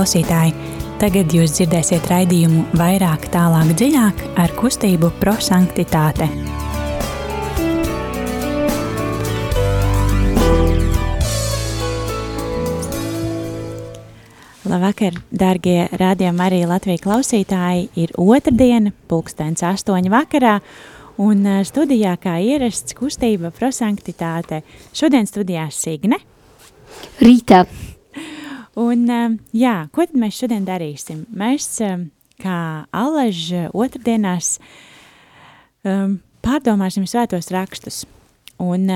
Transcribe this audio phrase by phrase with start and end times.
[0.00, 0.54] klausītāji!
[1.00, 6.28] Tagad jūs dzirdēsiet raidījumu vairāk, tālāk, dziļāk ar kustību prosanktitāte.
[14.70, 17.90] Labvakar, darbie radījumi, arī Latvijas klausītāji.
[18.00, 20.56] Ir otrdiena, pulkstenis astoņi vakarā,
[21.20, 24.64] un studijā kā ierasts kustība prosanktitāte.
[24.96, 26.22] Šodien studijā Signe.
[27.20, 27.66] Rītā.
[28.78, 29.02] Un,
[29.56, 31.24] jā, ko tad mēs šodien darīsim?
[31.34, 31.80] Mēs,
[32.40, 32.58] kā
[32.94, 33.40] Alaž
[33.74, 34.58] otrdienās,
[35.82, 38.04] pārdomāsim svētos rakstus
[38.62, 38.86] un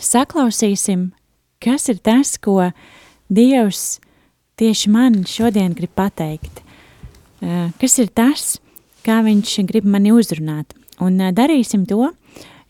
[0.00, 1.10] saklausīsim,
[1.62, 2.72] kas ir tas, ko
[3.28, 3.98] Dievs
[4.56, 6.62] tieši man šodien grib pateikt.
[7.80, 8.56] Kas ir tas,
[9.04, 10.72] kā viņš grib mani uzrunāt?
[11.04, 12.08] Un darīsim to,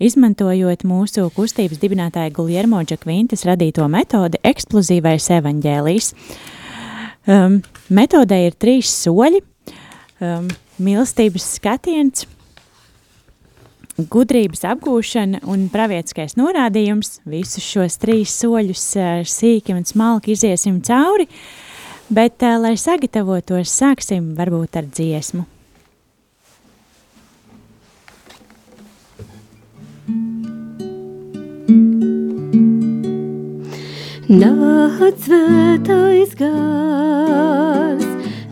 [0.03, 6.13] izmantojot mūsu kustības dibinātāja Guljermo Džakvintas radīto metodi eksplozīvais evaņģēlijs.
[7.27, 7.59] Um,
[7.91, 9.43] metodē ir trīs soļi
[10.21, 10.47] um,–
[10.83, 12.27] mīlestības skatiens,
[13.97, 17.21] gudrības apgūšana un pravietiskais norādījums.
[17.29, 21.29] Visus šos trīs soļus uh, sīki un smalki iziesim cauri,
[22.13, 25.47] bet, uh, lai sagatavotos, sāksim varbūt ar dziesmu.
[34.29, 38.05] Nāc svētais gars,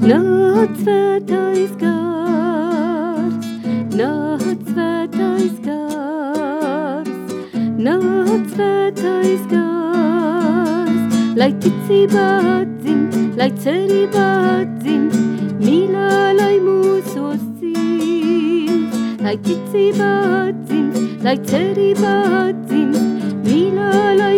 [0.03, 3.47] nāc svētais gars,
[3.95, 7.15] nāc svētais gars,
[7.87, 10.99] nāc svētais gars,
[11.39, 14.27] lai ticībā atzimt, lai cerībā
[14.57, 15.15] atzimt,
[15.63, 17.44] mīlā, lai mūsos
[19.25, 20.09] lai ticībā
[20.45, 22.13] atzimt, lai cerībā
[22.43, 22.99] atzimt,
[23.47, 24.37] mīlā, lai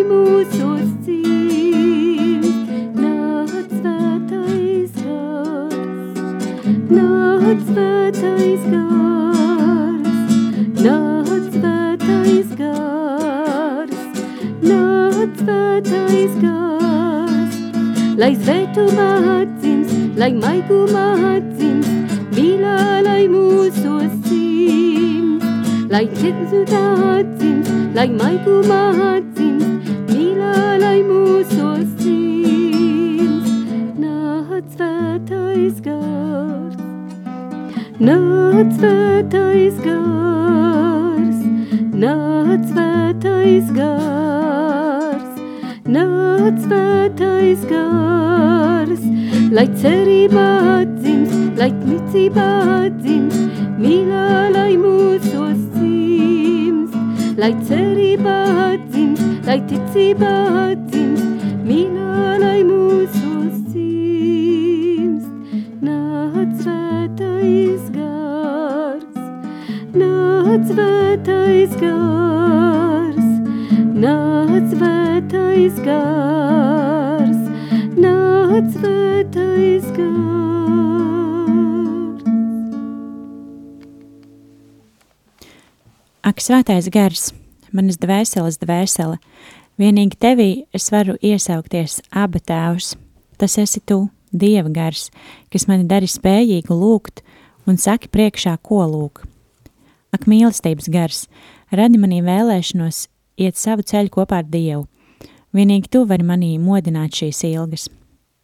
[28.07, 28.56] atdzims, lai
[70.57, 73.27] nāc svētais gars,
[73.93, 77.43] nāc svētais gars,
[78.01, 80.15] nāc svētais gars.
[86.25, 87.35] Ak, svētais gars,
[87.77, 89.21] manas dvēseles dvēsele,
[89.77, 92.95] vienīgi tevī es varu iesaukties aba tēvs.
[93.37, 95.11] Tas esi tu, Dieva gars,
[95.53, 97.21] kas mani dari spējīgu lūgt
[97.69, 99.36] un saki priekšā, ko lūk.
[100.17, 101.25] Ak, mīlestības gars,
[101.77, 103.03] radi manī vēlēšanos
[103.43, 104.87] iet savu ceļu kopā ar Dievu.
[105.53, 107.85] Vienīgi tu vari manī modināt šīs ilgas.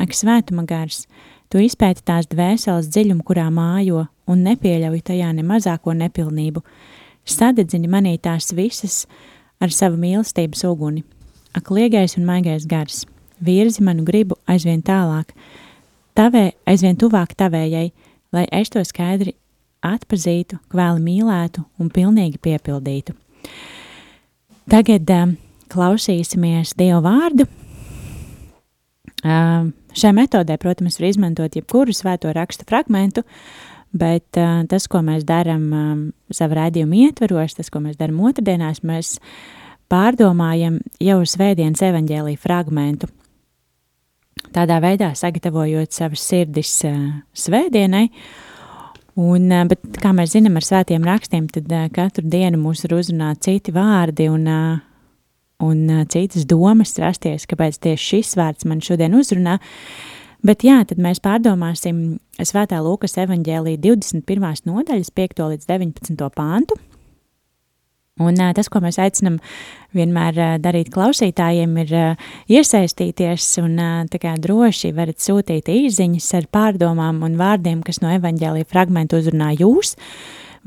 [0.03, 1.07] Ak, svētuma gars,
[1.49, 6.61] tu izpēti tās dvēseles dziļumu, kurā mājo, un nepieļauj tajā ne mazāko nepilnību.
[7.25, 9.07] Sadedzini manī tās visas
[9.63, 11.07] ar savu mīlestības uguni.
[11.57, 13.07] Ak, liegais un maigais gars,
[13.41, 15.33] virzi manu gribu aizvien tālāk,
[16.19, 17.93] tavē, aizvien tuvāk tavējai,
[18.33, 19.39] lai es to skaidri
[19.83, 23.15] atpazītu, kvēli mīlētu un pilnīgi piepildītu.
[24.71, 25.35] Tagad um,
[25.73, 27.49] klausīsimies Dievu vārdu.
[29.23, 33.25] Um, šai metodē, protams, var izmantot jebkuru svēto rakstu fragmentu,
[33.95, 38.83] bet uh, tas, ko mēs darām um, savu rādījumu ietveros, tas, ko mēs darām otrdienās,
[38.87, 39.17] mēs
[39.93, 43.11] pārdomājam jau svētdienas evaņģēlī fragmentu.
[44.53, 46.99] Tādā veidā sagatavojot savas sirdis uh,
[47.37, 48.09] svētdienai,
[49.21, 53.75] un, bet, kā mēs zinām ar svētiem rakstiem, tad katru dienu mūs ir uzrunāt citi
[53.75, 54.49] vārdi un,
[55.63, 59.59] un citas domas rasties, kāpēc tieši šis vārds man šodien uzrunā,
[60.43, 61.99] Bet jā, tad mēs pārdomāsim
[62.43, 64.65] Svētā Lūkas evaņģēlī 21.
[64.67, 65.43] nodaļas 5.
[65.53, 66.27] līdz 19.
[66.35, 66.79] pāntu.
[68.21, 69.39] Un tas, ko mēs aicinam
[69.97, 71.93] vienmēr darīt klausītājiem, ir
[72.53, 73.81] iesaistīties un
[74.21, 79.95] kā droši varat sūtīt īziņas ar pārdomām un vārdiem, kas no evaņģēlija fragmentu uzrunā jūs.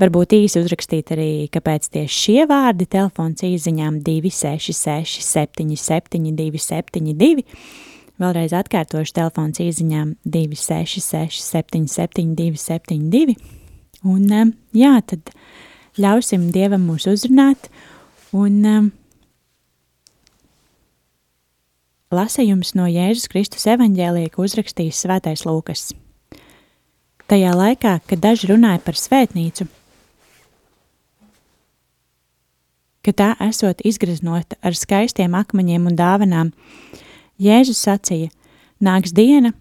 [0.02, 7.46] Varbūt īsi uzrakstīt arī, kāpēc tieši šie vārdi telefons īziņām 266 77 272.
[8.20, 13.38] Vēlreiz atkārtošu telefons īziņām 266 77 272.
[14.10, 14.28] Un
[14.76, 15.32] jā, tad
[16.02, 17.70] ļausim Dievam mūs uzrunāt,
[18.36, 18.90] un um,
[22.12, 25.94] lasījums no Jēzus Kristus evaņģēlija, ko uzrakstījis Svētais Lūkas.
[27.32, 29.66] Tajā laikā, kad daži runāja par svētnīcu,
[33.06, 36.52] ka tā esot izgreznota ar skaistiem akmeņiem un dāvanām,
[37.42, 38.30] Jēzus sacīja,
[38.84, 39.54] nāks diena,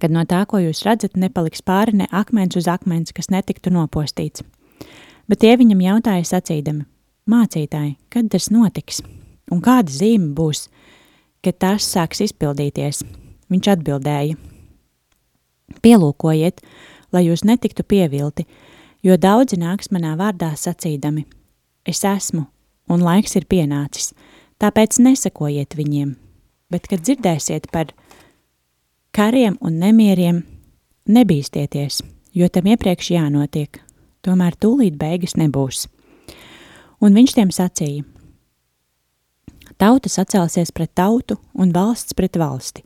[0.00, 4.44] kad no tā, ko jūs redzat, nepaliks pāri ne akmens uz akmens, kas netiktu nopostīts
[5.28, 6.84] bet tie viņam jautāja sacīdami:
[7.30, 9.02] Mācītāji, kad tas notiks?
[9.52, 10.68] Un kāda zīme būs,
[11.44, 13.02] kad tas sāks izpildīties?
[13.52, 14.36] Viņš atbildēja:
[15.84, 16.60] Pielūkojiet,
[17.12, 18.46] lai jūs netiktu pievilti,
[19.04, 21.26] jo daudzi nāks manā vārdā sacīdami:
[21.84, 22.46] Es esmu,
[22.88, 24.12] un laiks ir pienācis,
[24.60, 26.14] tāpēc nesakojiet viņiem,
[26.72, 27.92] bet, kad dzirdēsiet par
[29.14, 30.42] kariem un nemieriem,
[31.08, 32.00] nebīsties,
[32.32, 33.83] jo tam iepriekš jānotiek,
[34.24, 35.86] tomēr tūlīt beigas nebūs.
[37.04, 38.04] Un viņš tiem sacīja:
[39.80, 42.84] Tauta sacelsies pret tautu un valsts pret valsti,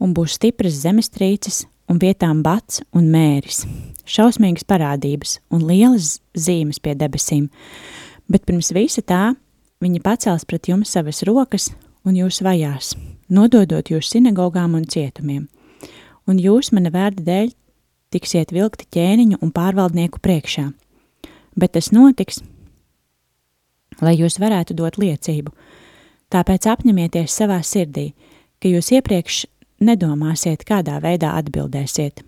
[0.00, 3.66] un būs stipras zemestrīces un vietām bats un mēris,
[4.08, 7.48] šausmīgas parādības un lielas zīmes pie debesīm,
[8.32, 9.34] bet pirms visa tā
[9.82, 11.70] viņi pacels pret jums savas rokas
[12.08, 12.94] un jūs vajās,
[13.28, 15.48] nododot jūs sinagogām un cietumiem.
[16.26, 17.52] Un jūs mana vērda dēļ
[18.12, 20.68] tiksiet vilkti ķēniņu un pārvaldnieku priekšā.
[21.58, 22.40] Bet tas notiks,
[24.00, 25.52] lai jūs varētu dot liecību.
[26.32, 28.12] Tāpēc apņemieties savā sirdī,
[28.62, 29.44] ka jūs iepriekš
[29.84, 32.22] nedomāsiet, kādā veidā atbildēsiet,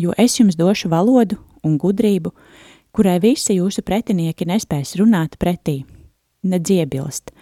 [0.00, 2.32] jo es jums došu valodu un gudrību,
[2.96, 5.82] kurai visi jūsu pretinieki nespēs runāt pretī,
[6.40, 7.34] nedziebilst,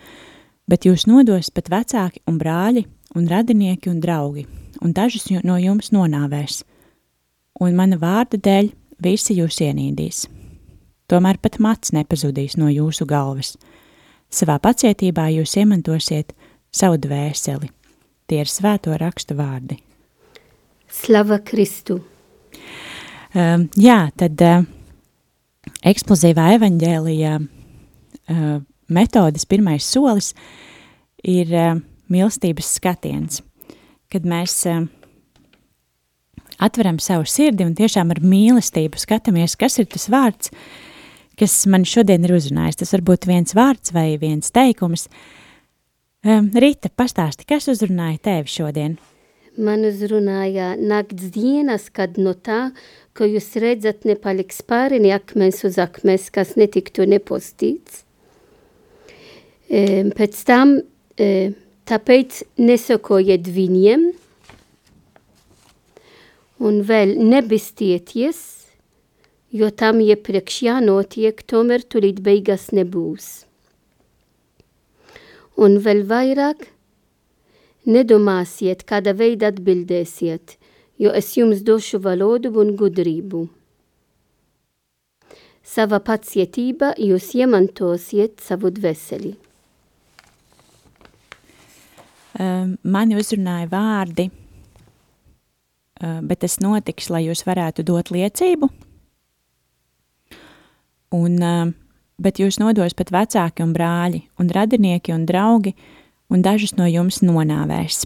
[0.66, 2.82] bet jūs nodos pat vecāki un brāļi
[3.14, 4.48] un radinieki un draugi,
[4.82, 6.64] un dažus no jums nonāvēs–
[7.60, 8.70] un mana vārda dēļ
[9.02, 10.26] visi jūs ienīdīs.
[11.08, 13.54] Tomēr pat mats nepazudīs no jūsu galvas.
[14.28, 16.34] Savā pacietībā jūs iemantosiet
[16.74, 17.70] savu dvēseli.
[18.28, 19.78] Tie ir svēto rakstu vārdi.
[20.92, 22.02] Slava Kristu!
[23.28, 24.66] Uh, jā, tad uh,
[25.88, 28.44] eksplozīvā evaņģēlijā uh,
[28.88, 30.34] metodas pirmais solis
[31.24, 31.80] ir uh,
[32.12, 33.42] mīlestības skatiens,
[34.12, 34.86] kad mēs uh,
[36.58, 40.52] atveram savu sirdi un tiešām ar mīlestību skatāmies, kas ir tas vārds,
[41.38, 42.80] kas man šodien ir uzrunājis.
[42.82, 45.06] Tas var būt viens vārds vai viens teikums.
[46.26, 48.98] Um, Rita, pastāsti, kas uzrunāja tevi šodien?
[49.58, 52.72] Man uzrunāja nakts dienas, kad no tā,
[53.14, 58.04] ko jūs redzat, nepaliks pāri ne akmens uz akmens, kas netiktu nepostīts.
[59.68, 64.08] Um, pēc tam, um, tāpēc nesakojiet viņiem,
[66.58, 68.40] un vēl nebistieties,
[69.54, 73.28] jo tam iepriekš jānotiek, tomēr tulīt beigas nebūs.
[75.58, 76.68] Un vēl vairāk
[77.88, 80.58] nedomāsiet, kāda veida atbildēsiet,
[80.98, 83.46] jo es jums došu valodu un gudrību.
[85.68, 89.34] Sava pacietība jūs iemantosiet savu dvēseli.
[92.38, 94.47] Um, mani uzrunāja vārdi Eh,
[95.98, 98.70] bet tas notiks, lai jūs varētu dot liecību.
[101.14, 101.72] Un, eh,
[102.20, 105.74] bet jūs nodos pat vecāki un brāļi, un radinieki un draugi,
[106.28, 108.04] un dažus no jums nonāvēs.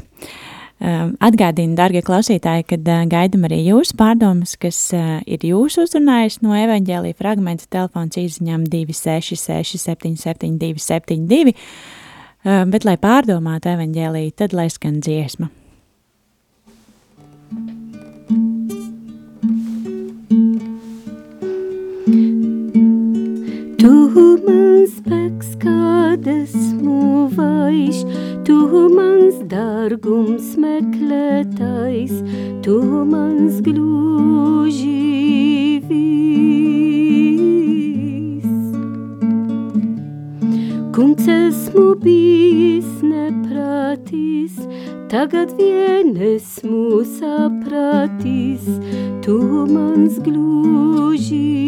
[0.82, 4.92] Eh, atgādinu, darbie klausītāji, kad gaidām arī jūsu pārdomas, kas
[5.26, 11.54] ir jūsu uzrunājis no evaņģēlīja fragmenta telefons izziņām 266 77 272,
[12.42, 15.50] bet, lai pārdomātu evaņģēlīju, tad lai skan dziesma.
[17.52, 17.81] Tu
[24.16, 28.02] mans spēks, kad esmu vaiš,
[28.46, 28.56] Tu
[28.90, 32.12] mans dārgums meklētais,
[32.64, 32.78] Tu
[33.08, 34.90] mans gluži
[35.88, 36.02] vis.
[40.96, 44.58] Kungs esmu bijis neprātis,
[45.08, 48.66] tagad vien esmu sapratis,
[49.22, 49.38] Tu
[49.70, 51.62] mans gluži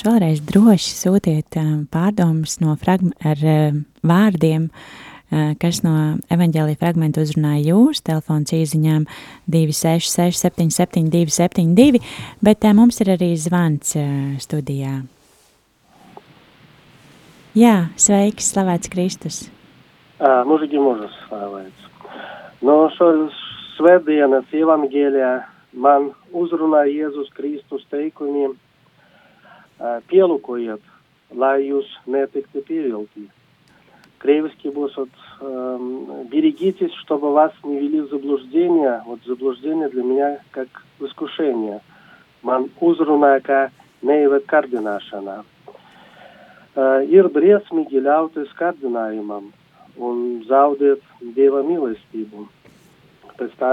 [0.00, 7.20] Atgādināšu vēlreiz, droši sūtiet um, pārdomas no ar um, vārdiem, uh, kas no evaņģēlīja fragmentu
[7.20, 8.00] uzrunāja jūs.
[8.00, 9.04] Telefons īziņām
[9.52, 12.00] 266 77 272,
[12.40, 13.92] bet mums ir arī zvans
[14.40, 15.02] studijā.
[17.52, 19.42] Jā, sveiks, slavēts Kristus.
[20.20, 21.92] Mūžīgi mūžus slavēts.
[22.64, 23.36] No šos
[23.76, 25.36] svētdienas evangēlijā
[25.76, 28.56] man uzrunāja Jēzus Kristus teikumiem–
[29.80, 30.80] pielūkojiet,
[31.32, 33.28] lai jūs netiktu пievilti.
[34.20, 35.08] Кривски будет вот,
[35.40, 39.02] э, берегитесь, чтобы вас не вели в заблуждение.
[39.06, 40.68] Вот заблуждение для меня как
[41.00, 41.80] искушение.
[42.42, 43.70] Man uzrunāja, ka
[44.02, 45.40] neieved kārdināšanā.
[46.76, 49.50] Uh, ir briesmīgi ļauties kārdinājumam
[49.96, 51.00] un zaudēt
[51.36, 52.46] dieva mīlestību.
[53.36, 53.72] Pēc, tā,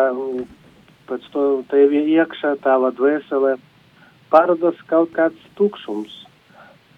[1.07, 3.57] pēc to tevi iekšā tava dvēsele
[4.33, 6.13] parodas kaut kāds tukšums,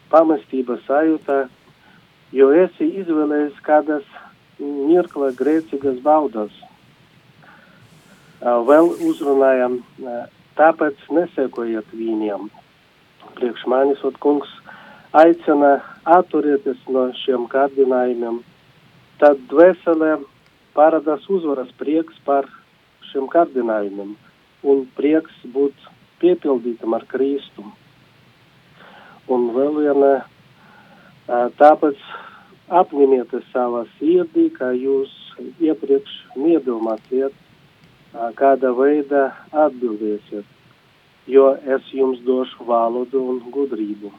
[0.10, 1.44] pamestības sajūta,
[2.36, 4.08] jo esi izvēlējies kādas
[4.60, 6.54] mirkla grēcīgas baudas.
[8.40, 9.80] Vēl uzrunājam,
[10.60, 12.48] tāpēc nesekojiet viņiem.
[13.40, 14.50] Priekš manis, kungs,
[15.16, 18.42] aicina atturēties no šiem kārdinājumiem.
[19.20, 20.18] Tad dvēselē
[20.78, 22.48] parādās uzvaras prieks par
[23.12, 24.16] šiem kārdinājumiem
[24.70, 25.76] un prieks būt
[26.22, 27.66] piepildītam ar Kristu.
[29.30, 30.12] Un vēl viena,
[31.60, 32.00] tāpēc
[32.82, 35.12] apņemieties savā sirdī, kā jūs
[35.62, 37.36] iepriekš nedomāsiet,
[38.40, 39.30] kāda veida
[39.66, 40.46] atbildēsiet,
[41.30, 44.12] jo es jums došu valodu un gudrību.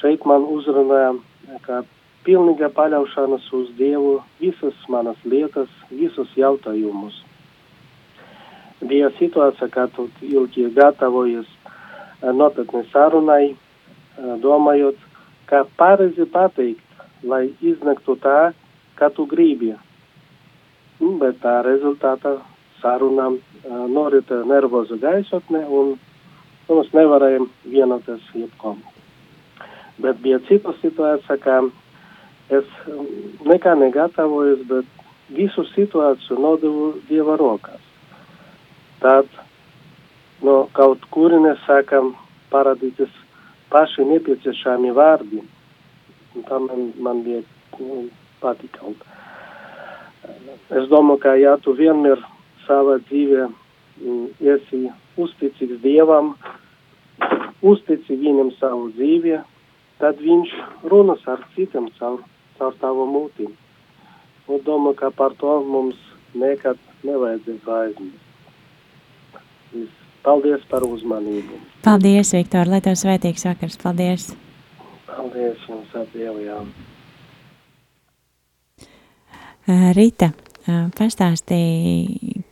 [0.00, 1.14] Šeit man uzrunāja,
[1.62, 1.84] ka
[2.26, 7.22] pilnīga paļaušanas uz Dievu visas manas lietas, visus jautājumus
[8.80, 11.46] bija situācija, kad tu ilgi gatavojies
[12.22, 13.54] nopietnai sarunai,
[14.42, 14.96] domājot,
[15.50, 16.80] kā pareizi pateikt,
[17.24, 18.52] lai iznāktu tā,
[18.98, 19.74] kā tu gribi.
[21.20, 22.38] Bet tā rezultātā
[22.80, 23.38] sarunām
[23.90, 25.96] norita nervoza gaisotne un
[26.68, 28.78] mēs nevarējām vienoties jebkom.
[30.00, 31.58] Bet bija cita situācija, ka
[32.54, 32.70] es
[33.46, 37.93] nekā negatavojos, bet visu situāciju nodevu Dieva rokās
[39.04, 39.28] tad
[40.44, 42.14] no kaut kurienes sākam
[42.52, 43.12] parādīties
[43.72, 45.42] paši nepieciešami vārdi.
[46.48, 47.42] Tā man, man bija
[47.78, 48.06] nu,
[48.40, 48.88] patika.
[48.88, 48.96] Un,
[50.78, 52.22] es domāju, ka ja tu vienmēr
[52.64, 54.82] savā dzīvē mm, esi
[55.20, 56.34] uzticīgs Dievam,
[57.62, 59.38] uztici viņam savu dzīvi,
[60.00, 60.56] tad viņš
[60.90, 62.20] runas ar citiem caur,
[62.58, 63.52] caur tavu mūtīm.
[64.48, 66.00] Un domāju, ka par to mums
[66.34, 68.23] nekad nevajadzētu aizmirst.
[70.24, 71.58] Paldies par uzmanību.
[71.84, 73.76] Paldies, Viktor, lai tev svētīgs vakars.
[73.82, 74.30] Paldies.
[75.08, 75.92] Paldies jums
[76.40, 76.58] jā.
[79.96, 80.30] Rita,
[80.96, 82.42] pastāstīja,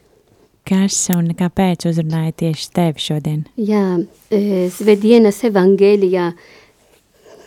[0.68, 3.42] kas un kāpēc uzrunāja tieši tevi šodien?
[3.60, 3.84] Jā,
[4.72, 6.30] Svedienas evangēlijā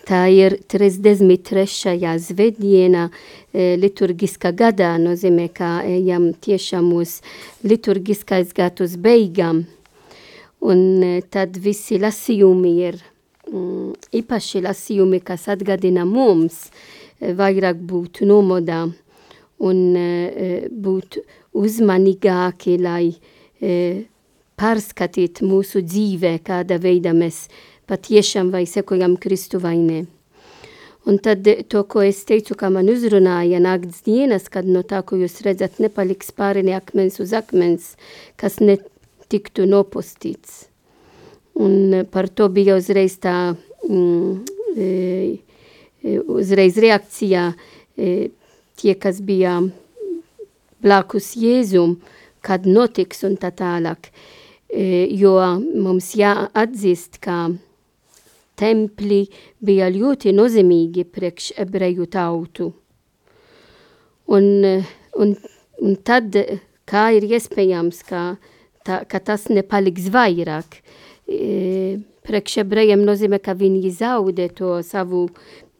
[0.06, 1.98] tā ir 33.
[2.22, 3.08] svētdiena
[3.54, 7.20] liturgiskā gadā, nozīmē, ka ejam tiešām uz
[7.64, 9.66] liturgiskais gads uz beigām.
[10.66, 12.98] Un e, tad visi lasījumi ir
[13.52, 18.86] mm, īpaši lasījumi, kas atgādina mums e, vairāk būt nomodā
[19.62, 20.08] un e,
[20.72, 21.20] būt
[21.56, 23.14] uzmanīgāki, lai
[24.60, 27.46] pārskatīt mūsu dzīvē, kāda veida mēs
[27.90, 30.06] patiešām vai sekojam Kristu vai ne.
[31.06, 35.20] Un tad to, ko es teicu, kā man uzrunāja nakts dienas, kad no tā, ko
[35.22, 37.92] jūs redzat, nepaliks pāri ne akmens uz akmens,
[38.42, 38.80] kas ne
[39.30, 40.64] tiktu nopostīts.
[41.62, 43.54] Un par to bija uzreiz tā,
[43.86, 44.32] mm,
[44.82, 45.38] e,
[46.26, 48.10] uzreiz reakcijā e,
[48.82, 49.60] tie, kas bija
[50.82, 52.00] blakus Jēzum,
[52.42, 54.10] kad notiks un tā tālāk.
[54.74, 55.38] E, jo
[55.78, 57.54] mums jāatzīst, ka
[58.60, 59.26] templi
[59.64, 62.72] bija ļoti nozīmīgi priekš ebreju tautu.
[64.26, 64.48] Un,
[65.22, 65.36] un,
[65.82, 66.38] un tad,
[66.90, 68.24] kā ir iespējams, ka,
[68.88, 70.80] tā, ka tas nepaliks vairāk,
[71.30, 75.28] e, priekš ebrejiem nozīmē, ka viņi zaudē to savu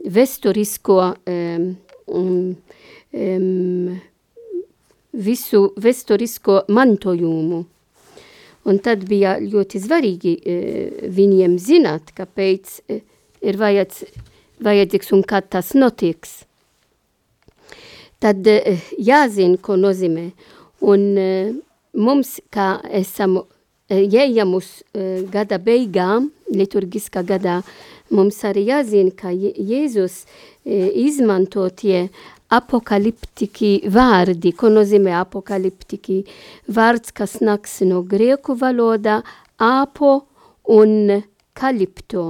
[0.06, 1.72] vēsturisko um,
[2.14, 3.96] um,
[5.16, 7.64] visu vēsturisko mantojumu.
[8.66, 10.56] Un tad bija ļoti svarīgi e,
[11.14, 13.00] viņiem zināt, kāpēc e,
[13.46, 14.02] ir vajadz,
[14.66, 16.40] vajadzīgs un kad tas notiks.
[18.24, 20.32] Tad e, jāzina, ko nozīmē.
[20.86, 21.06] Un
[21.94, 23.38] mums, kā esam
[23.90, 24.68] ejam uz
[25.32, 27.62] gada beigām, liturgiskā gadā,
[28.14, 32.08] mums arī jāzina, ka Jēzus e, izmanto tie
[32.54, 36.22] apokaliptiki vārdi, ko nozīmē apokaliptiki.
[36.70, 39.22] Vārds, kas nāks no grieku valodā,
[39.58, 40.28] apo
[40.70, 41.22] un
[41.54, 42.26] kalipto.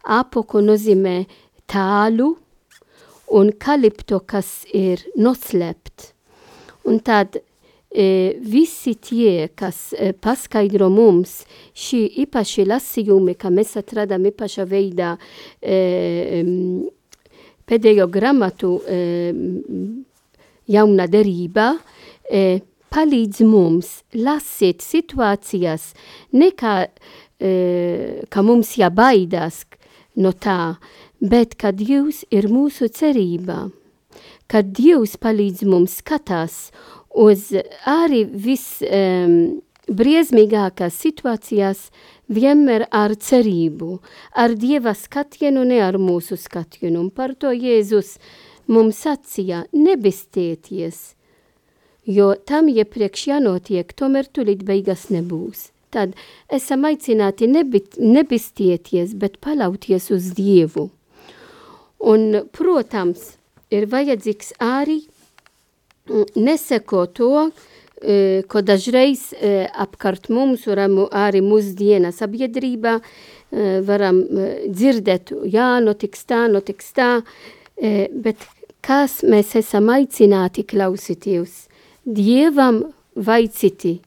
[0.00, 1.26] Apo, ko nozīmē
[1.68, 2.32] tālu,
[3.36, 6.10] un kalipto, kas ir noslēpt.
[6.88, 11.42] Un tad e, visi tie, kas e, paskaidro mums
[11.76, 15.12] šī īpaši lasījumi, ka mēs atradam īpašā veidā
[15.60, 16.42] e,
[17.70, 18.98] pēdējo grāmatu e,
[20.70, 21.72] jauna derība,
[22.26, 25.92] e, palīdz mums lasīt situācijas,
[26.34, 27.52] nekā e,
[28.30, 29.64] ka mums jābaidās
[30.18, 30.76] no tā,
[31.20, 33.68] bet ka Dievs ir mūsu cerība,
[34.50, 36.70] ka Dievs palīdz mums skatās
[37.14, 37.50] uz
[37.86, 41.88] arī viss um, briesmīgākās situācijās
[42.30, 43.98] vienmēr ar cerību,
[44.38, 47.00] ar Dieva skatienu, ne ar mūsu skatienu.
[47.02, 48.16] Un par to Jēzus
[48.70, 51.16] mums sacīja, nebistieties,
[52.06, 55.70] jo tam iepriekš jānotiek, tomēr tulīt beigas nebūs.
[55.90, 56.14] Tad
[56.54, 60.86] esam aicināti nebit, nebistieties, bet palauties uz Dievu.
[62.00, 63.32] Un, protams,
[63.74, 65.00] ir vajadzīgs arī
[66.38, 67.79] neseko to, e,
[68.48, 69.26] ko dažreiz
[69.84, 74.22] apkārt mums, varam arī mūsdiena sabiedrībā, e, varam
[74.64, 77.10] dzirdēt, jā, notiks tā, notiks tā,
[77.76, 78.46] bet
[78.80, 81.66] kas mēs esam aicināti klausīties?
[82.04, 83.98] Dievam vai citi?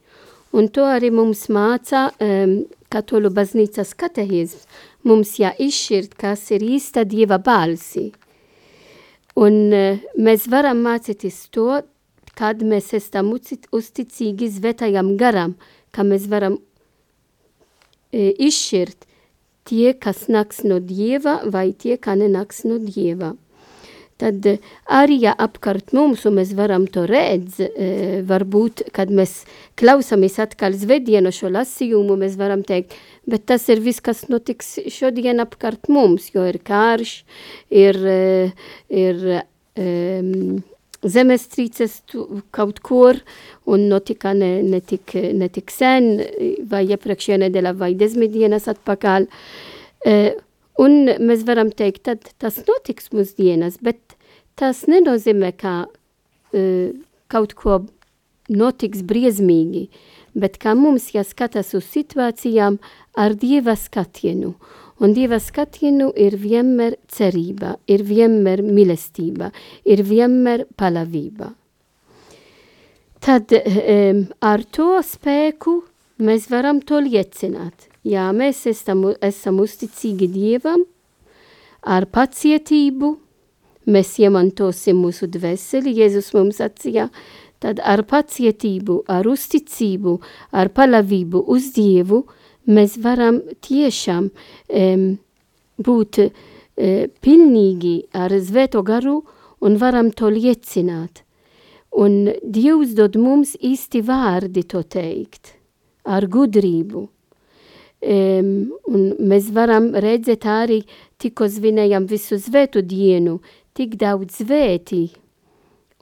[0.53, 2.59] Un to arī mums māca um,
[2.93, 4.67] katoļu baznīcas katehizms.
[5.03, 8.11] Mums jāizšķirt, kas ir īsta Dieva balsi.
[9.41, 11.81] Un uh, mēs varam mācīties to
[12.37, 15.55] kad mēs esam uzticīgi svētajam garam,
[15.93, 16.57] ka mēs varam
[18.11, 19.07] e, izšķirt
[19.69, 23.33] tie, kas nāks no Dieva vai tie, kā nenāks no Dieva.
[24.21, 24.57] Tad e,
[24.93, 29.41] arī ja apkārt mums, un mēs varam to redz, e, varbūt, kad mēs
[29.79, 32.95] klausamies atkal zvedienu šo lasījumu, mēs varam teikt,
[33.29, 37.17] bet tas ir viss, kas notiks šodien apkārt mums, jo ir kārš,
[37.73, 38.51] ir, e,
[38.93, 40.61] ir um,
[41.03, 41.99] zemestrīces
[42.55, 43.19] kaut kur,
[43.69, 46.15] un notika ne, ne, tik, ne tik sen,
[46.69, 49.27] vai iepriekšējā nedēļā, vai desmit dienas atpakaļ.
[50.03, 50.29] Uh,
[50.83, 54.17] un mēs varam teikt, tad tas notiks mūsdienas, bet
[54.59, 56.95] tas nenozīmē, ka uh,
[57.31, 57.83] kaut ko
[58.51, 59.87] notiks briesmīgi,
[60.35, 62.79] bet kā mums jāskatās uz situācijām
[63.19, 64.55] ar Dieva skatienu.
[65.01, 69.49] Un Dieva skatienu ir vienmēr cerība, ir vienmēr mīlestība,
[69.89, 71.49] ir vienmēr palavība.
[73.23, 75.79] Tad um, ar to spēku
[76.21, 77.87] mēs varam to liecināt.
[78.05, 80.83] Jā, mēs esam, esam uzticīgi Dievam,
[81.81, 83.13] ar pacietību
[83.89, 85.95] mēs iemantosim mūsu dvēseli.
[86.03, 87.07] Jēzus mums sacīja,
[87.63, 90.19] tad ar pacietību, ar uzticību,
[90.53, 92.25] ar palavību uz Dievu–
[92.67, 95.05] mēs varam tiešām um,
[95.83, 96.31] būt uh,
[97.23, 99.21] pilnīgi ar svēto garu
[99.63, 101.23] un varam to liecināt.
[101.93, 105.53] Un Dievs dod mums īsti vārdi to teikt,
[106.03, 107.03] ar gudrību.
[108.03, 108.47] Um,
[108.89, 110.81] un mēs varam redzēt arī,
[111.21, 113.37] tikko svinējam visu svētu dienu,
[113.77, 115.05] tik daudz svētī.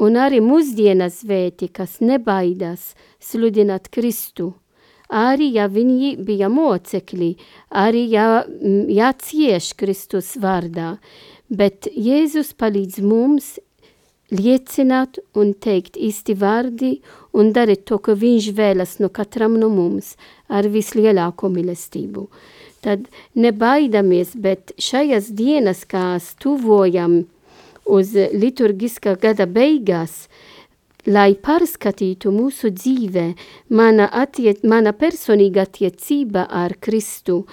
[0.02, 4.54] Un arī mūsdienas svētī, kas nebaidās sludināt Kristu
[5.12, 7.34] arī ja viņi bija mocekļi,
[7.70, 8.46] arī ja,
[8.88, 10.96] jācieš Kristus vārdā,
[11.50, 13.58] bet Jēzus palīdz mums
[14.32, 16.94] liecināt un teikt īsti vārdi
[17.36, 20.16] un darīt to, ko viņš vēlas no katram no mums
[20.48, 22.30] ar vislielāko mīlestību.
[22.82, 23.06] Tad
[23.38, 27.26] nebaidamies, bet šajās dienas, kā stuvojam
[27.86, 30.26] uz liturgiskā gada beigās,
[31.10, 33.26] lai pārskatītu mūsu dzīvē,
[33.74, 37.46] mana, attiec, mana personīga attiecība ar Kristu,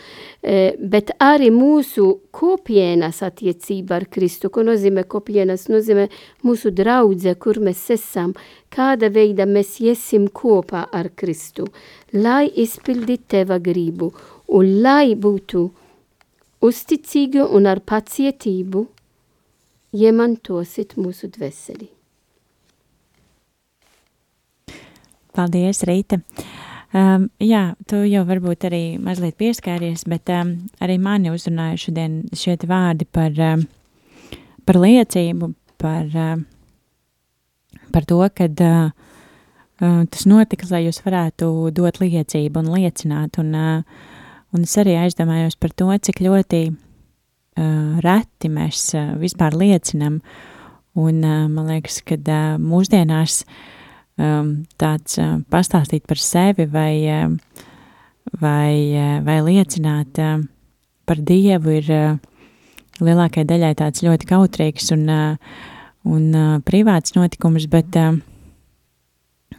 [0.42, 6.08] e, bet arī mūsu kopienas attiecība ar Kristu, ko nozīmē kopienas, nozīmē
[6.44, 8.34] mūsu draudze, kur mēs esam,
[8.70, 11.68] kāda veida mēs iesim kopā ar Kristu,
[12.12, 14.12] lai izpildītu teva gribu
[14.48, 15.68] un lai būtu
[16.64, 18.86] uzticīgi un ar pacietību
[19.94, 21.97] iemantosit mūsu dvēseli.
[25.38, 26.18] Paldies, Rīta.
[26.88, 32.56] Um, jā, tu jau varbūt arī mazliet pieskāries, bet um, arī mani uzrunāja šodien šie
[32.66, 33.62] vārdi par, um,
[34.66, 36.42] par liecību, par, um,
[37.94, 43.38] par to, kad uh, uh, tas notika, lai jūs varētu dot liecību un liecināt.
[43.38, 44.12] Un, uh,
[44.56, 50.18] un es arī aizdomājos par to, cik ļoti uh, reti mēs uh, vispār liecinam.
[50.98, 53.66] Un uh, man liekas, ka uh, mūsdienās uh,
[54.18, 57.64] tāds uh, pastāstīt par sevi vai, uh,
[58.40, 60.40] vai, uh, vai liecināt uh,
[61.06, 62.16] par Dievu ir uh,
[62.98, 65.04] lielākai daļai tāds ļoti kautrīgs un,
[66.02, 66.24] un
[66.66, 67.94] privāts notikums, bet,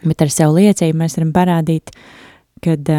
[0.04, 1.94] bet ar savu liecību mēs varam parādīt,
[2.60, 2.92] kad,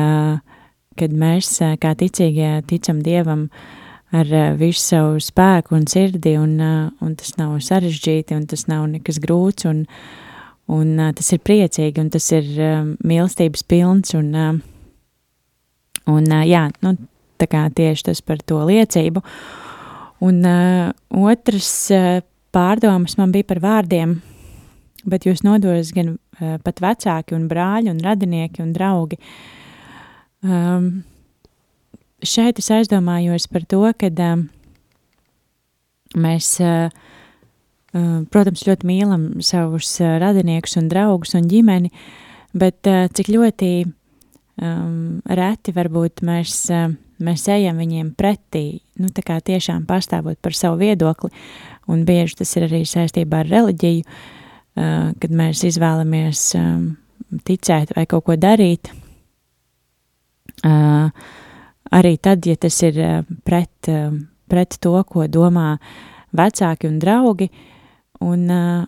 [0.97, 1.51] kad mēs
[1.83, 3.51] kā ticīgie ticam Dievam
[4.17, 9.21] ar visu savu spēku un sirdi, un, un tas nav sarežģīti, un tas nav nekas
[9.21, 10.30] grūts, un, uh,
[10.71, 14.59] Un uh, tas ir priecīgi, un tas ir uh, mīlestības pilns, un, uh,
[16.11, 16.95] un uh, jā, nu,
[17.41, 19.23] tā kā tieši tas par to liecību.
[20.27, 22.21] Un uh, otrs uh,
[22.55, 24.19] pārdomas man bija par vārdiem,
[25.09, 29.19] bet jūs nodos gan uh, pat vecāki un brāļi un radinieki un draugi.
[30.41, 30.91] Um,
[32.25, 34.47] šeit es aizdomājos par to, ka um,
[36.21, 36.93] mēs uh,
[37.91, 41.91] protams, ļoti mīlam savus eh, radiniekus un draugus un ģimeni,
[42.55, 46.55] bet eh, cik ļoti um, reti varbūt mēs,
[47.19, 51.33] mēs ejam viņiem pretī, nu tā kā tiešām pastāvot par savu viedokli,
[51.91, 56.85] un bieži tas ir arī saistībā ar reliģiju, uh, kad mēs izvēlamies um,
[57.47, 58.93] ticēt vai kaut ko darīt,
[60.63, 61.11] uh,
[61.91, 63.03] arī tad, ja tas ir
[63.43, 63.91] pret,
[64.47, 65.73] pret to, ko domā
[66.39, 67.67] vecāki un draugi, uh,
[68.21, 68.85] Un, uh,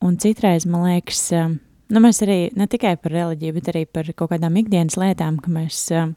[0.00, 1.52] un citreiz man liekas, uh,
[1.92, 5.52] nu, mēs arī ne tikai par reliģiju, bet arī par kaut kādām ikdienas lietām, ka
[5.52, 6.14] mēs uh,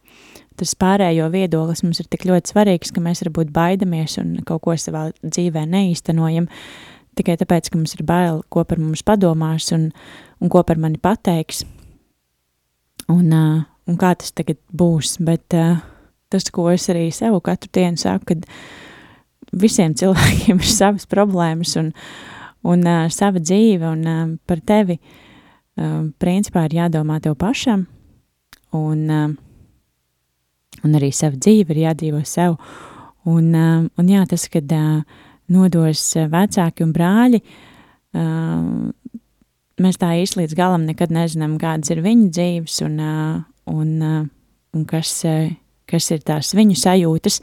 [0.55, 4.75] tas pārējo viedoklis mums ir tik ļoti svarīgs, ka mēs varbūt baidamies un kaut ko
[4.79, 6.47] savā dzīvē neīstenojam.
[7.19, 9.89] Tikai tāpēc, ka mums ir bail, ko par mums padomās un,
[10.39, 11.63] un ko par mani pateiks.
[13.11, 15.13] Un, un kā tas tagad būs.
[15.23, 18.47] Bet tas, ko es arī sev katru dienu saku, kad
[19.55, 22.34] visiem cilvēkiem ir savas problēmas un, uh,
[22.65, 27.85] un uh, sava dzīve, un uh, par tevi, uh, principā, ir jādomā tev pašam,
[28.75, 32.57] un, uh, un arī sava dzīve ir jādzīvo sev.
[33.25, 35.01] Un, uh, un jā, tas, kad uh,
[35.53, 39.19] nodos vecāki un brāļi, uh,
[39.81, 43.37] mēs tā īsti līdz galam nekad nezinām, kādas ir viņu dzīves un, uh,
[43.73, 44.25] un, uh,
[44.77, 45.53] un kas, uh,
[45.89, 47.41] kas ir tās viņu sajūtas.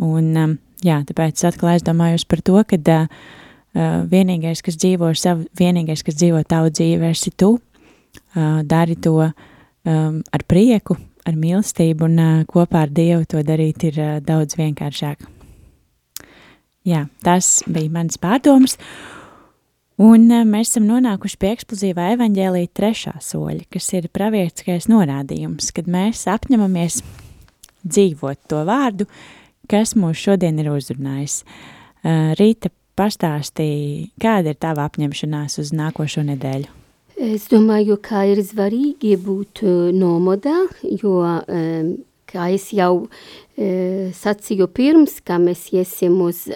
[0.00, 3.39] Un, um, jā, tāpēc atkal aizdomājos par to, ka uh, Uh,
[3.74, 7.58] vienīgais, kas dzīvo savu, vienīgais, kas dzīvo tavu dzīvi, esi tu.
[8.34, 13.84] Uh, dari to um, ar prieku, ar mīlestību, un uh, kopā ar Dievu to darīt
[13.86, 15.26] ir daudz vienkāršāk.
[16.86, 18.78] Jā, tas bija mans pārdoms.
[20.00, 26.24] Un mēs esam nonākuši pie eksplozīvā evaņģēlīja trešā soļa, kas ir pravietiskais norādījums, kad mēs
[26.30, 27.02] apņemamies
[27.84, 29.04] dzīvot to vārdu,
[29.68, 31.42] kas mūs šodien ir uzrunājis.
[32.40, 36.76] Rīta pastāstīja, kāda ir tava apņemšanās uz nākošo nedēļu?
[37.20, 39.60] Es domāju, ka ir svarīgi būt
[39.92, 40.56] nomodā,
[41.02, 41.18] jo,
[42.30, 43.10] kā es jau
[44.16, 46.46] sacīju pirms, ka mēs iesim uz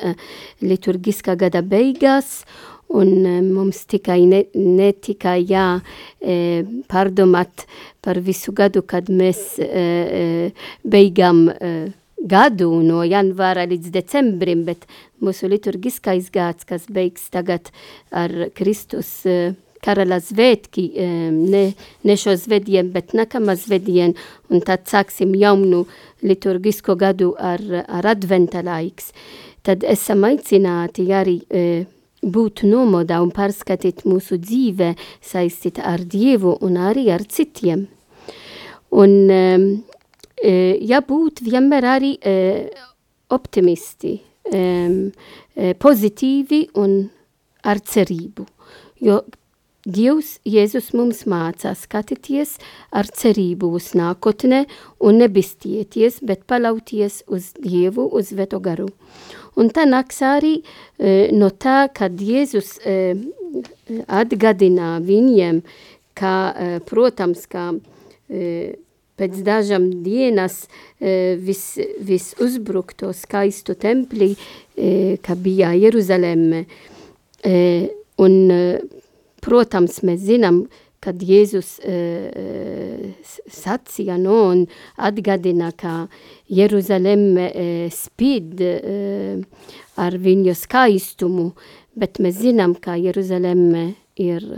[0.64, 2.46] liturgiskā gada beigās,
[2.88, 3.12] un
[3.50, 5.66] mums tikai ne, ne tikai jā
[6.88, 7.66] pārdomāt
[8.04, 9.44] par visu gadu, kad mēs
[10.96, 11.44] beigām
[12.18, 14.86] gadu no janvāra līdz decembrim, bet
[15.22, 17.70] mūsu liturgiskais gads, kas beigs tagad
[18.12, 21.64] ar Kristus uh, karala svētki, um, ne,
[22.04, 24.14] ne šo svētdien, bet nākamā svētdien,
[24.50, 25.84] un tad sāksim jaunu
[26.24, 29.12] liturgisko gadu ar, ar adventa laiks.
[29.64, 31.84] Tad esam aicināti arī uh,
[32.24, 37.86] būt nomodā un pārskatīt mūsu dzīve saistīt ar Dievu un arī ar citiem.
[38.94, 39.66] Un um,
[40.42, 42.84] jābūt vienmēr arī uh,
[43.32, 44.18] optimisti,
[44.50, 44.98] um,
[45.54, 46.98] pozitīvi un
[47.64, 48.46] ar cerību,
[49.04, 49.22] jo
[49.84, 52.54] Dievs Jēzus mums mācā skatīties
[52.96, 54.62] ar cerību uz nākotnē
[55.04, 58.88] un nebistieties, bet palauties uz Dievu, uz Veto garu.
[59.60, 62.96] Un tā nāks arī e, no tā, kad Jēzus e,
[64.08, 65.60] atgadina viņiem,
[66.16, 68.72] ka, e, protams, ka e,
[69.18, 70.64] pēc dažām dienas
[70.98, 74.32] e, vis, vis uzbrukto skaistu templi,
[74.76, 76.64] e, ka bija Jeruzaleme,
[77.44, 77.56] e,
[78.18, 78.38] un
[79.44, 80.62] Protams, mēs zinām,
[81.04, 81.74] kad Jēzus
[83.52, 84.62] sacīja no un
[84.96, 86.06] atgadina, ka
[86.48, 87.50] Jeruzaleme
[87.92, 88.62] spīd
[90.00, 91.50] ar viņu skaistumu,
[91.92, 93.84] bet mēs zinām, ka Jeruzaleme
[94.16, 94.48] ir,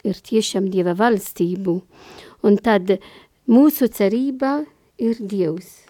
[0.00, 1.76] ir tiešām Dieva valstību.
[2.40, 2.96] Un tad
[3.50, 4.60] mūsu cerība
[5.00, 5.80] ir Dievs.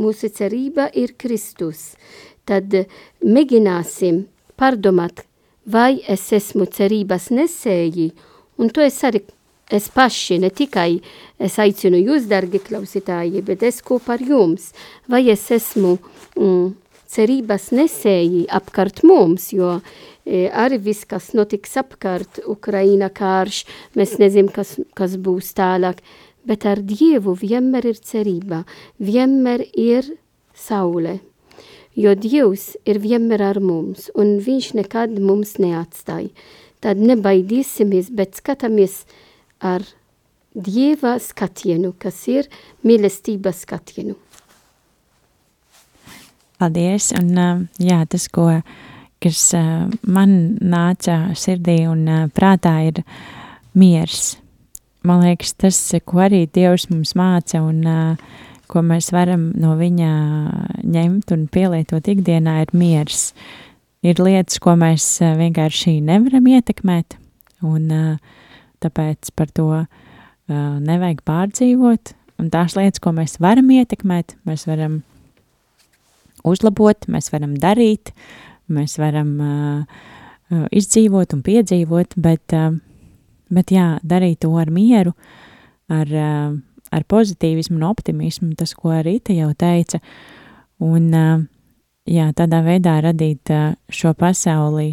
[0.00, 1.94] Mūsu cerība ir Kristus.
[2.48, 2.74] Tad
[3.24, 4.24] mēģināsim
[4.60, 5.24] pārdomāt,
[5.64, 8.10] vai es esmu cerības nesēji,
[8.60, 9.22] un to es arī,
[9.70, 11.00] es paši, ne tikai
[11.38, 14.70] es aicinu jūs, dargi klausītāji, bet es kopā ar jums,
[15.08, 15.96] vai es esmu
[16.36, 16.72] mm,
[17.10, 19.76] cerības nesēji apkārt mums, jo
[20.24, 23.64] e, arī viss, kas notiks apkārt, Ukraina kārš,
[23.98, 26.02] mēs nezinām, kas, kas būs tālāk,
[26.46, 28.64] bet ar Dievu vienmēr ir cerība,
[28.98, 30.14] vienmēr ir
[30.54, 31.20] saule
[32.00, 36.30] jo Dievs ir vienmēr ar mums, un viņš nekad mums neatstāja.
[36.80, 39.04] Tad nebaidīsimies, bet skatāmies
[39.60, 39.84] ar
[40.50, 42.48] Dieva skatienu, kas ir
[42.82, 44.16] mīlestības skatienu.
[46.60, 48.48] Paldies, un jā, tas, ko,
[49.22, 49.44] kas
[50.02, 52.02] man nāca sirdī un
[52.34, 53.02] prātā ir
[53.78, 54.34] miers.
[55.06, 60.10] Man liekas, tas, ko arī Dievs mums māca, un uh, ko mēs varam no viņa
[60.86, 63.30] ņemt un pielietot ikdienā, ir miers.
[64.06, 67.18] Ir lietas, ko mēs vienkārši nevaram ietekmēt,
[67.66, 67.90] un
[68.80, 69.68] tāpēc par to
[70.48, 72.14] nevajag pārdzīvot.
[72.40, 75.02] Un tās lietas, ko mēs varam ietekmēt, mēs varam
[76.48, 78.14] uzlabot, mēs varam darīt,
[78.72, 79.34] mēs varam
[80.72, 82.56] izdzīvot un piedzīvot, bet,
[83.50, 85.14] bet jā, darīt to ar mieru,
[85.90, 86.16] ar
[86.90, 90.00] ar pozitīvismu un optimismu, tas, ko arī te jau teica,
[90.82, 91.10] un
[92.10, 93.52] jā, tādā veidā radīt
[93.94, 94.92] šo pasauli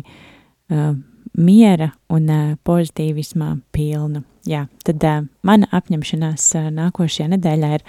[1.38, 2.30] miera un
[2.68, 4.24] pozitīvismā pilnu.
[4.48, 5.04] Jā, tad
[5.46, 7.86] mana apņemšanās nākošajā nedēļā ir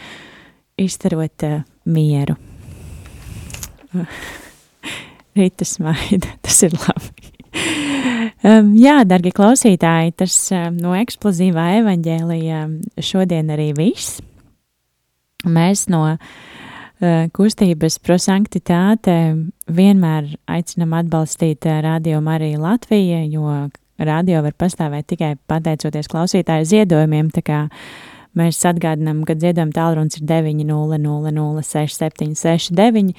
[0.88, 1.46] izstarot
[1.88, 2.38] mieru.
[5.38, 8.17] Rīta smaida, tas ir labi.
[8.42, 10.34] Jā, darbie klausītāji, tas
[10.76, 12.60] no eksplozīvā evaņģēlija
[13.02, 14.20] šodien arī viss.
[15.46, 16.20] Mēs no uh,
[17.34, 19.14] kustības prosanktitāte
[19.70, 23.56] vienmēr aicinam atbalstīt uh, Radio Mariju Latviju, jo
[23.98, 27.60] radio var pastāvēt tikai pateicoties klausītāju ziedojumiem, tā kā
[28.36, 33.14] mēs atgādinām, ka ziedojuma tālrunis ir 900 6769,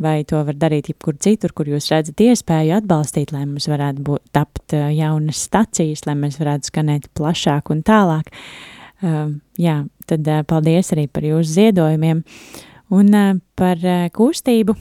[0.00, 4.32] vai to var darīt jebkur citur, kur jūs redzat iespēju atbalstīt, lai mums varētu būt
[4.36, 8.32] tapt jaunas stacijas, lai mēs varētu skanēt plašāk un tālāk.
[9.00, 12.18] Uh, jā, tad uh, paldies arī par jūsu ziedojumiem
[12.92, 14.74] un uh, par uh, kustību.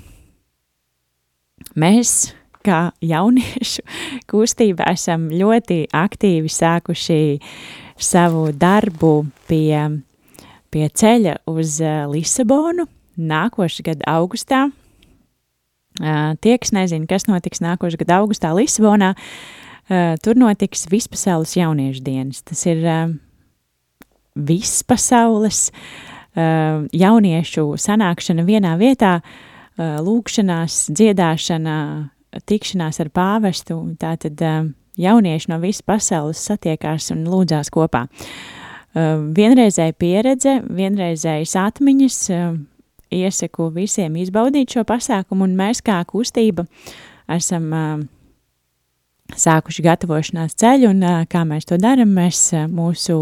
[1.80, 2.34] Mēs,
[2.66, 3.86] kā jauniešu
[4.32, 7.22] kustība, esam ļoti aktīvi sākuši
[8.00, 9.14] savu darbu
[9.50, 10.02] pie,
[10.72, 12.88] pie ceļa uz uh, Lisabonu
[13.20, 14.70] nākošā gada augustā.
[16.00, 19.10] Tie, kas nezina, kas notiks nākošais gada augustā Lisabonā,
[20.24, 22.40] tur notiks Vispasaules jauniešu dienas.
[22.48, 22.86] Tas ir
[24.40, 25.66] vispasaules
[26.96, 29.18] jauniešu sanākšana vienā vietā,
[29.80, 31.76] lūkšanās, dziedāšana,
[32.48, 33.82] tikšanās ar pāvestu.
[34.00, 34.40] Tātad
[34.98, 38.08] jaunieši no visas pasaules satiekās un lūdzās kopā.
[38.96, 42.18] Vienreizēja pieredze, vienreizējas atmiņas,
[43.14, 46.66] iesaku visiem izbaudīt šo pasākumu, un mēs kā kustība
[47.30, 47.70] esam
[49.38, 53.20] sākuši gatavošanās ceļu, un kā mēs to darām, mēs mūsu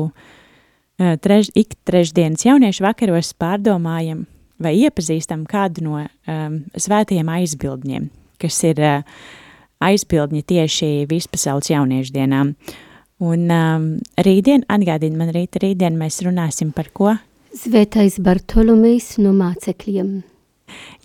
[0.98, 4.24] trež, ik trešdienas jauniešu vakaros pārdomājam
[4.58, 8.08] vai iepazīstam kādu no um, svētajiem aizbildņiem,
[8.42, 9.20] kas ir uh,
[9.84, 12.54] aizbildņi tieši vispasaules jauniešu dienām.
[13.18, 13.86] Un um,
[14.22, 17.16] rītdien, atgādini man rīta rītdien, mēs runāsim par ko?
[17.58, 20.20] Svētais Bartolomejs no mācekļiem.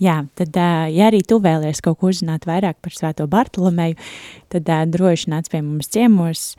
[0.02, 0.56] Jā, tad,
[0.90, 3.94] ja arī tu vēlies kaut ko uzzināt vairāk par Svēto Bartolomeju,
[4.52, 6.50] tad droši nāc pie mums ciemos.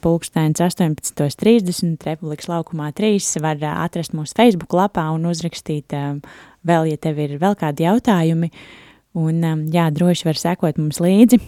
[0.00, 7.20] Pulksteins 18.30 Republikas laukumā 3 var atrast mūsu Facebook lapā un uzrakstīt vēl, ja tev
[7.20, 8.48] ir vēl kādi jautājumi.
[9.16, 9.40] Un,
[9.72, 11.40] jā, droši var sekot mums līdzi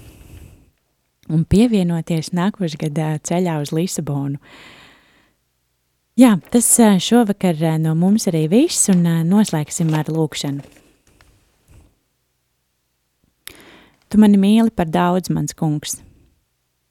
[1.30, 4.40] un pievienoties nākošais gadā ceļā uz Lisabonu.
[6.18, 6.66] Jā, tas
[7.04, 10.64] šovakar no mums arī viss, un noslēgsim ar lūkšanu.
[14.10, 16.00] Tu mani mīli par daudz, mans kungs.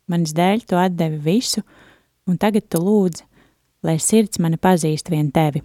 [0.10, 1.62] Manis dēļ tu atdevi visu,
[2.25, 3.25] un tagad tu lūdz,
[3.84, 5.62] lai sirds mani pazīst vien tevi.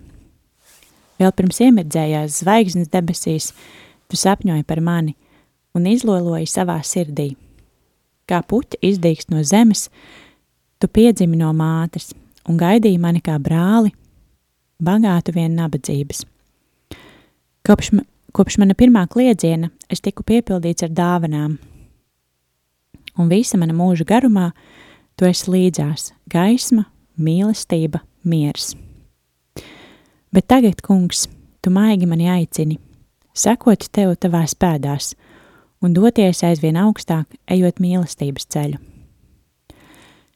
[1.23, 3.53] Vēl pirms iemirdzējās zvaigznes debesīs,
[4.09, 5.17] tu sapņoji par mani
[5.75, 7.35] un izloloji savā sirdī
[8.29, 9.89] kā puķa izdīkst no zemes,
[10.81, 12.13] tu piedzimi no mātes
[12.49, 13.93] un gaidīji mani kā brāli,
[14.85, 16.25] bagātu vien nabadzības.
[17.65, 17.93] Kopš,
[18.37, 21.59] kopš mana pirmā kliedziena es tiku piepildīts ar dāvanām,
[23.17, 24.51] un visa mana mūža garumā
[25.17, 26.87] tu esi līdzās- gaisma,
[27.19, 28.75] mīlestība, miers.
[30.33, 31.29] Bet tagad, kungs,
[31.63, 32.79] tu maigi mani aicini,
[33.35, 35.13] sekot tev tavās pēdās–
[35.85, 38.81] un doties aizvien augstāk, ejot mīlestības ceļu.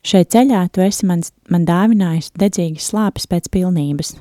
[0.04, 4.14] Šai ceļā tu esi man, man dāvinājis dedzīgas slāpes pēc pilnības.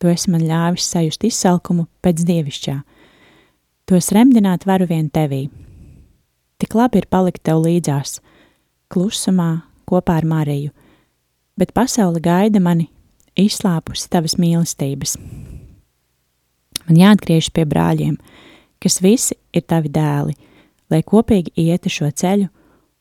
[0.00, 2.76] Tu esi man ļāvis sajust izsalkumu pēc dievišķā.
[3.86, 5.46] Tos remdināt varu vien tevī.
[6.60, 8.18] Tik labi ir palikt tev līdzās,
[8.92, 10.72] klusumā, kopā ar Mariju,
[11.56, 12.88] bet pasaule gaida mani
[13.38, 15.16] izslāpusi tavas mīlestības.
[16.86, 18.16] Man jāatgriežas pie brāļiem,
[18.82, 20.36] kas visi ir tavi dēli,
[20.90, 22.48] lai kopīgi ietu šo ceļu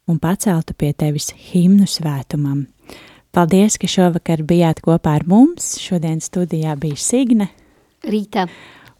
[0.10, 2.65] un paceltu pie tevis himnu svētumam.
[3.36, 5.74] Paldies, ka šovakar bijāt kopā ar mums.
[5.84, 7.50] Šodien studijā bija Signe.
[8.06, 8.45] Rīta.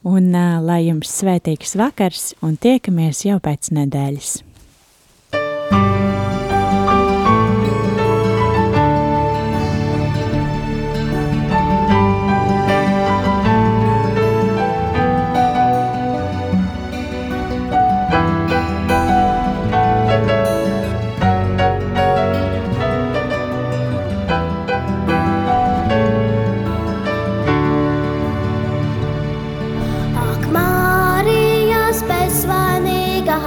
[0.06, 4.34] Un uh, lai jums svētīgs vakars un tiekamies jau pēc nedēļas.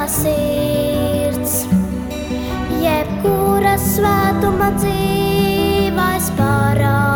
[0.08, 1.58] sirds,
[2.82, 7.07] jebkura svētuma dzīvais parāds.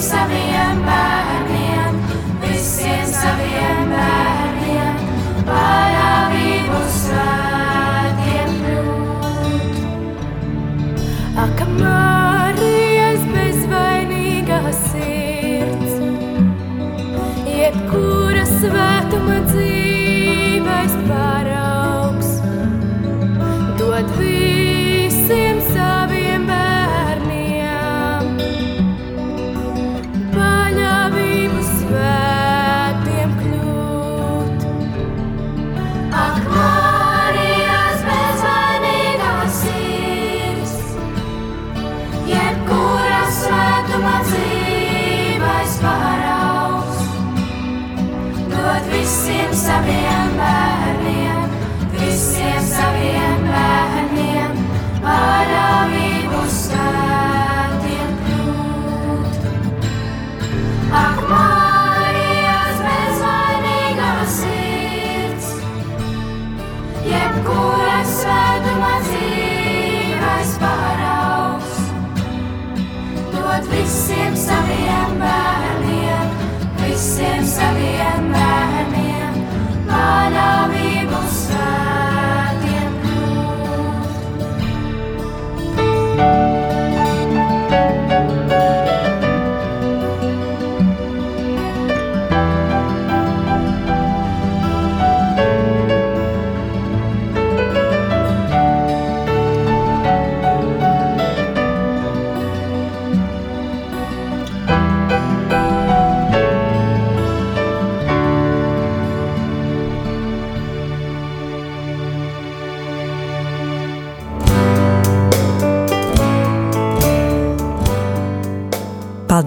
[0.00, 1.27] sabem amar.